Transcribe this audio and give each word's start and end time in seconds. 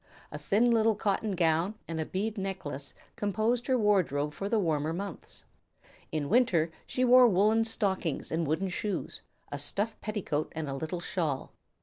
A 0.31 0.39
thin 0.39 0.71
little 0.71 0.95
cotton 0.95 1.33
gown 1.33 1.75
and 1.87 2.01
a 2.01 2.07
bead 2.07 2.35
necklace 2.35 2.95
composed 3.15 3.67
her 3.67 3.77
wardrobe 3.77 4.33
for 4.33 4.49
the 4.49 4.57
warmer 4.57 4.93
months. 4.93 5.45
In 6.11 6.27
winter 6.27 6.71
she 6.87 7.05
wore 7.05 7.27
woollen 7.27 7.65
stockings 7.65 8.31
and 8.31 8.47
wooden 8.47 8.69
shoes, 8.69 9.21
a 9.51 9.59
stuff 9.59 10.01
petticoat 10.01 10.51
and 10.55 10.67
a 10.67 10.73
little 10.73 11.01
shawl. 11.01 11.51